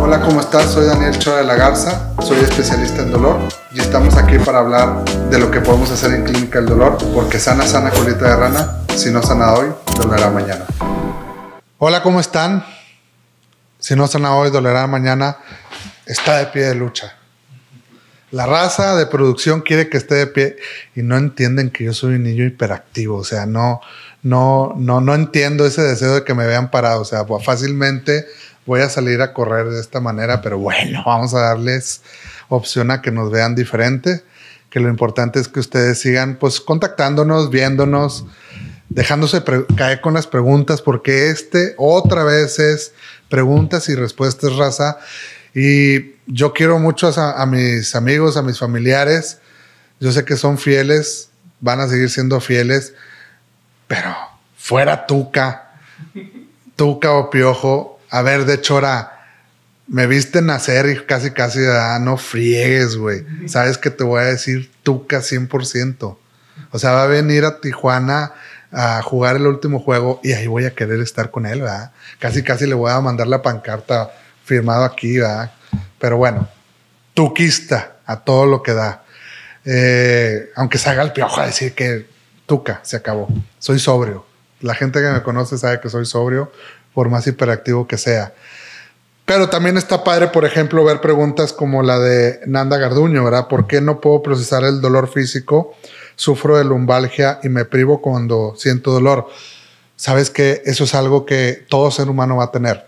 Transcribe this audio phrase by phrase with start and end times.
[0.00, 0.72] Hola, ¿cómo estás?
[0.72, 3.40] Soy Daniel Chora de la Garza, soy especialista en dolor
[3.72, 7.40] y estamos aquí para hablar de lo que podemos hacer en Clínica del Dolor, porque
[7.40, 10.64] sana, sana colita de rana, si no sana hoy, dolerá mañana.
[11.78, 12.64] Hola, ¿cómo están?
[13.80, 15.38] Si no sana hoy, dolerá mañana,
[16.06, 17.16] está de pie de lucha.
[18.30, 20.56] La raza de producción quiere que esté de pie
[20.94, 23.80] y no entienden que yo soy un niño hiperactivo, o sea, no,
[24.22, 28.26] no, no, no entiendo ese deseo de que me vean parado, o sea, fácilmente
[28.68, 32.02] voy a salir a correr de esta manera, pero bueno, vamos a darles
[32.48, 34.22] opción a que nos vean diferente,
[34.70, 38.26] que lo importante es que ustedes sigan pues contactándonos, viéndonos,
[38.90, 39.42] dejándose
[39.74, 42.92] caer con las preguntas, porque este otra vez es
[43.30, 44.98] preguntas y respuestas raza.
[45.54, 49.38] Y yo quiero mucho a, a mis amigos, a mis familiares,
[49.98, 52.92] yo sé que son fieles, van a seguir siendo fieles,
[53.86, 54.14] pero
[54.58, 55.72] fuera Tuca,
[56.76, 59.18] Tuca o Piojo, a ver, de Chora,
[59.86, 63.24] me viste nacer y casi, casi, ah, no friegues, güey.
[63.46, 66.18] Sabes que te voy a decir tuca 100%.
[66.70, 68.32] O sea, va a venir a Tijuana
[68.70, 71.92] a jugar el último juego y ahí voy a querer estar con él, ¿verdad?
[72.18, 74.10] Casi, casi le voy a mandar la pancarta
[74.44, 75.52] firmado aquí, ¿verdad?
[75.98, 76.48] Pero bueno,
[77.14, 79.04] tuquista a todo lo que da.
[79.64, 82.06] Eh, aunque se haga el piojo a decir que
[82.46, 83.28] tuca, se acabó.
[83.58, 84.26] Soy sobrio.
[84.60, 86.52] La gente que me conoce sabe que soy sobrio
[86.98, 88.34] por más hiperactivo que sea.
[89.24, 93.46] Pero también está padre, por ejemplo, ver preguntas como la de Nanda Garduño, ¿verdad?
[93.46, 95.76] ¿Por qué no puedo procesar el dolor físico?
[96.16, 99.28] Sufro de lumbalgia y me privo cuando siento dolor.
[99.94, 102.84] Sabes que eso es algo que todo ser humano va a tener,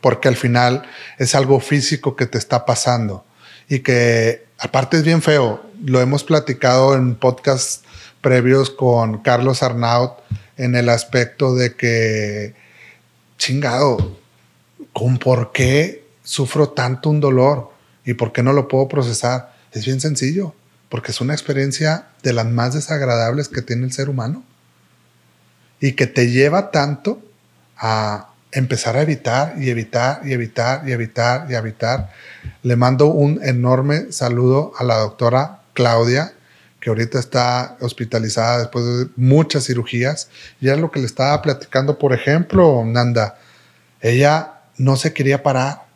[0.00, 0.84] porque al final
[1.18, 3.26] es algo físico que te está pasando
[3.68, 5.60] y que aparte es bien feo.
[5.84, 7.82] Lo hemos platicado en podcasts
[8.22, 10.12] previos con Carlos Arnaut
[10.56, 12.67] en el aspecto de que
[13.38, 14.18] chingado,
[14.92, 17.72] ¿con por qué sufro tanto un dolor
[18.04, 19.54] y por qué no lo puedo procesar?
[19.72, 20.54] Es bien sencillo,
[20.88, 24.44] porque es una experiencia de las más desagradables que tiene el ser humano
[25.80, 27.22] y que te lleva tanto
[27.76, 32.12] a empezar a evitar y evitar y evitar y evitar y evitar.
[32.62, 36.32] Le mando un enorme saludo a la doctora Claudia,
[36.80, 40.28] que ahorita está hospitalizada después de muchas cirugías.
[40.60, 43.38] Y es lo que le estaba platicando, por ejemplo, Nanda.
[44.00, 45.86] Ella no se quería parar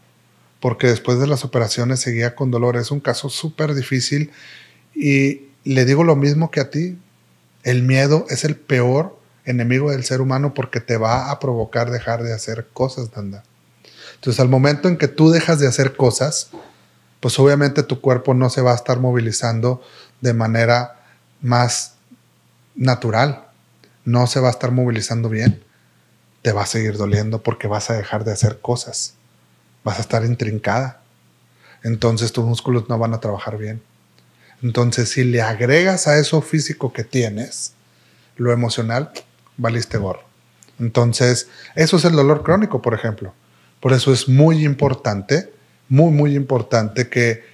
[0.61, 2.77] porque después de las operaciones seguía con dolor.
[2.77, 4.31] Es un caso súper difícil
[4.95, 6.99] y le digo lo mismo que a ti.
[7.63, 12.23] El miedo es el peor enemigo del ser humano porque te va a provocar dejar
[12.23, 13.45] de hacer cosas, Nanda.
[14.15, 16.51] Entonces, al momento en que tú dejas de hacer cosas,
[17.19, 19.83] pues obviamente tu cuerpo no se va a estar movilizando
[20.23, 21.03] de manera
[21.43, 21.97] más
[22.75, 23.45] natural.
[24.07, 25.63] No se va a estar movilizando bien.
[26.41, 29.15] Te va a seguir doliendo porque vas a dejar de hacer cosas.
[29.85, 31.03] Vas a estar intrincada.
[31.83, 33.83] Entonces tus músculos no van a trabajar bien.
[34.63, 37.75] Entonces si le agregas a eso físico que tienes,
[38.37, 39.11] lo emocional,
[39.59, 40.25] valiste gorro.
[40.81, 43.35] Entonces, eso es el dolor crónico, por ejemplo.
[43.79, 45.53] Por eso es muy importante
[45.93, 47.45] muy, muy importante que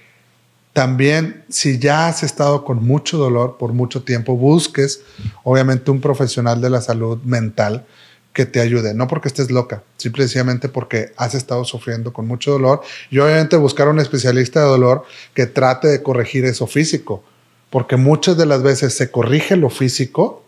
[0.73, 5.01] también si ya has estado con mucho dolor por mucho tiempo, busques
[5.43, 7.85] obviamente un profesional de la salud mental
[8.33, 12.81] que te ayude, no porque estés loca, simplemente porque has estado sufriendo con mucho dolor.
[13.09, 15.03] Y obviamente buscar un especialista de dolor
[15.33, 17.23] que trate de corregir eso físico,
[17.69, 20.43] porque muchas de las veces se corrige lo físico,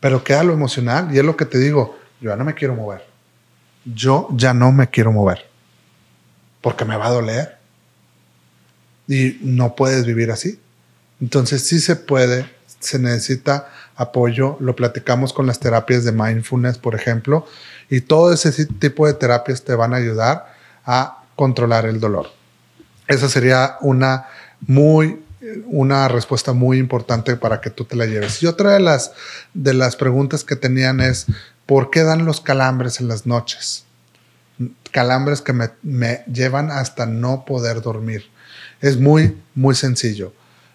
[0.00, 1.14] pero queda lo emocional.
[1.14, 3.06] Y es lo que te digo, yo ya no me quiero mover,
[3.84, 5.52] yo ya no me quiero mover
[6.62, 7.58] porque me va a doler.
[9.12, 10.58] Y no puedes vivir así.
[11.20, 12.50] Entonces sí se puede,
[12.80, 17.46] se necesita apoyo, lo platicamos con las terapias de mindfulness, por ejemplo,
[17.90, 22.28] y todo ese tipo de terapias te van a ayudar a controlar el dolor.
[23.06, 24.26] Esa sería una
[24.60, 25.20] muy
[25.66, 28.42] una respuesta muy importante para que tú te la lleves.
[28.42, 29.12] Y otra de las
[29.52, 31.26] de las preguntas que tenían es
[31.66, 33.84] ¿por qué dan los calambres en las noches?
[34.92, 38.30] calambres que me, llevan hasta no poder dormir.
[38.80, 40.32] Es muy, muy sencillo.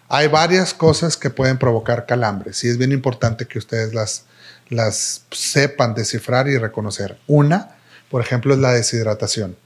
[0.08, 4.24] Hay varias cosas que pueden provocar calambres y es bien importante que ustedes las,
[4.70, 7.18] las sepan descifrar y reconocer.
[7.26, 7.76] Una,
[8.10, 9.56] por ejemplo, es la deshidratación.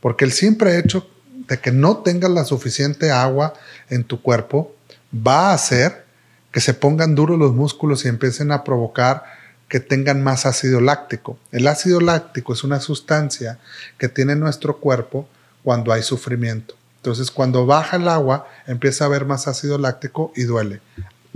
[0.00, 1.08] Porque el simple hecho
[1.48, 3.54] de que no tengas la suficiente agua
[3.90, 4.74] en tu cuerpo
[5.14, 6.06] va a hacer
[6.52, 9.24] que se pongan duros los músculos y empiecen a provocar
[9.68, 11.38] que tengan más ácido láctico.
[11.52, 13.58] El ácido láctico es una sustancia
[13.98, 15.28] que tiene nuestro cuerpo
[15.62, 16.74] cuando hay sufrimiento.
[17.08, 20.82] Entonces, cuando baja el agua, empieza a haber más ácido láctico y duele.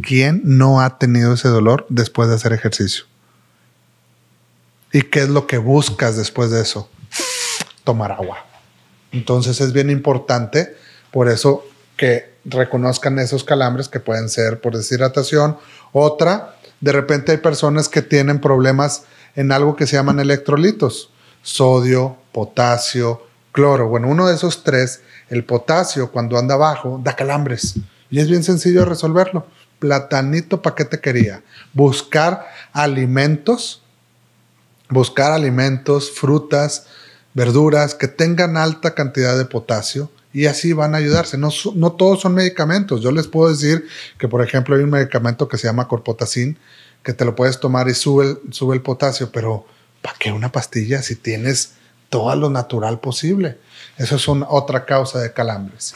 [0.02, 3.04] ¿Quién no ha tenido ese dolor después de hacer ejercicio?
[4.92, 6.90] ¿Y qué es lo que buscas después de eso?
[7.84, 8.44] Tomar agua.
[9.12, 10.76] Entonces es bien importante,
[11.10, 11.64] por eso
[11.96, 15.56] que reconozcan esos calambres que pueden ser por deshidratación.
[15.92, 19.04] Otra, de repente hay personas que tienen problemas
[19.36, 21.08] en algo que se llaman electrolitos,
[21.40, 23.22] sodio, potasio,
[23.52, 23.88] cloro.
[23.88, 25.02] Bueno, uno de esos tres,
[25.32, 27.76] el potasio, cuando anda bajo, da calambres.
[28.10, 29.46] Y es bien sencillo resolverlo.
[29.78, 31.42] Platanito, ¿para qué te quería?
[31.72, 33.82] Buscar alimentos,
[34.90, 36.86] buscar alimentos, frutas,
[37.32, 41.38] verduras que tengan alta cantidad de potasio y así van a ayudarse.
[41.38, 43.00] No, no todos son medicamentos.
[43.00, 43.86] Yo les puedo decir
[44.18, 46.58] que, por ejemplo, hay un medicamento que se llama corpotacin
[47.02, 49.64] que te lo puedes tomar y sube el, sube el potasio, pero
[50.02, 51.72] ¿para qué una pastilla si tienes
[52.12, 53.58] todo lo natural posible?
[53.96, 55.94] Eso es una, otra causa de calambres.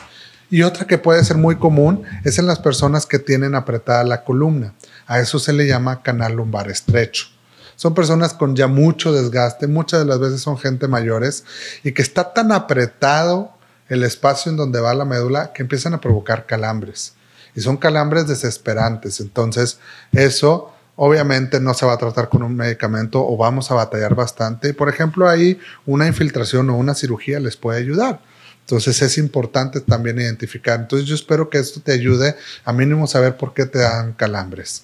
[0.48, 4.24] Y otra que puede ser muy común es en las personas que tienen apretada la
[4.24, 4.72] columna.
[5.06, 7.26] A eso se le llama canal lumbar estrecho.
[7.74, 11.44] Son personas con ya mucho desgaste, muchas de las veces son gente mayores
[11.84, 13.52] y que está tan apretado
[13.90, 17.12] el espacio en donde va la médula que empiezan a provocar calambres.
[17.54, 19.20] Y son calambres desesperantes.
[19.20, 19.78] Entonces,
[20.12, 24.74] eso obviamente no se va a tratar con un medicamento o vamos a batallar bastante.
[24.74, 28.20] Por ejemplo, ahí una infiltración o una cirugía les puede ayudar.
[28.60, 30.80] Entonces es importante también identificar.
[30.80, 32.34] Entonces yo espero que esto te ayude
[32.64, 34.82] a mínimo saber por qué te dan calambres.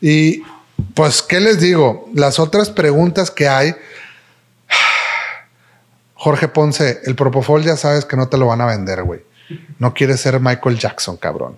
[0.00, 0.42] Y
[0.94, 2.08] pues, ¿qué les digo?
[2.14, 3.74] Las otras preguntas que hay.
[6.14, 9.22] Jorge Ponce, el Propofol ya sabes que no te lo van a vender, güey.
[9.78, 11.56] No quieres ser Michael Jackson, cabrón.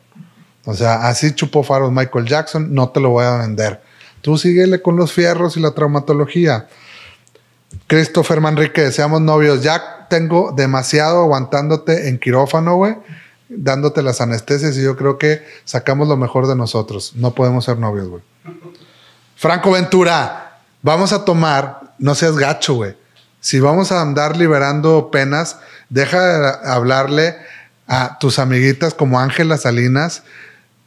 [0.64, 3.80] O sea, así chupó faros Michael Jackson, no te lo voy a vender.
[4.22, 6.68] Tú síguele con los fierros y la traumatología.
[7.86, 9.62] Christopher Manrique, deseamos novios.
[9.62, 12.96] Ya tengo demasiado aguantándote en quirófano, güey,
[13.48, 17.12] dándote las anestesias y yo creo que sacamos lo mejor de nosotros.
[17.14, 18.22] No podemos ser novios, güey.
[19.36, 22.96] Franco Ventura, vamos a tomar, no seas gacho, güey.
[23.40, 27.36] Si vamos a andar liberando penas, deja de hablarle
[27.86, 30.24] a tus amiguitas como Ángela Salinas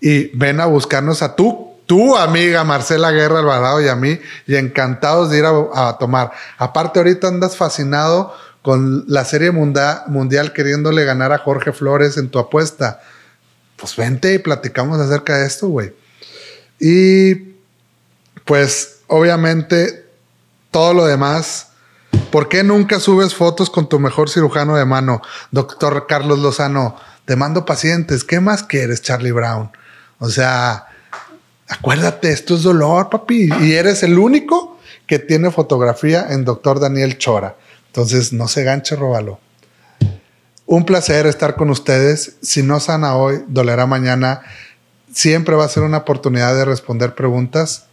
[0.01, 4.17] y ven a buscarnos a tú, tu amiga Marcela Guerra Alvarado y a mí,
[4.47, 6.31] y encantados de ir a, tomar.
[6.57, 12.39] Aparte, ahorita andas fascinado con la serie mundial queriéndole ganar a Jorge Flores en tu
[12.39, 13.01] apuesta.
[13.75, 15.93] Pues vente y platicamos acerca de esto, güey.
[16.79, 17.55] Y
[18.45, 20.05] pues obviamente
[20.71, 21.71] todo lo demás.
[22.31, 25.21] ¿Por qué nunca subes fotos con tu mejor cirujano de mano,
[25.51, 26.95] doctor Carlos Lozano?
[27.25, 28.23] Te mando pacientes.
[28.23, 29.71] ¿Qué más quieres, Charlie Brown?
[30.19, 30.87] O sea,
[31.71, 33.49] acuérdate, esto es dolor, papi.
[33.61, 34.77] Y eres el único
[35.07, 37.55] que tiene fotografía en doctor Daniel Chora.
[37.87, 39.39] Entonces, no se ganche, róbalo.
[40.65, 42.35] Un placer estar con ustedes.
[42.41, 44.41] Si no sana hoy, dolerá mañana.
[45.11, 47.87] Siempre va a ser una oportunidad de responder preguntas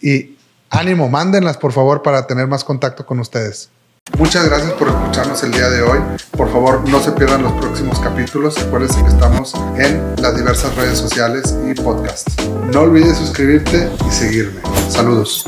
[0.00, 0.36] y
[0.70, 3.70] ánimo, mándenlas por favor para tener más contacto con ustedes.
[4.18, 5.98] Muchas gracias por escucharnos el día de hoy.
[6.30, 8.56] Por favor, no se pierdan los próximos capítulos.
[8.58, 12.34] Acuérdense que estamos en las diversas redes sociales y podcasts.
[12.72, 14.60] No olvides suscribirte y seguirme.
[14.88, 15.44] Saludos.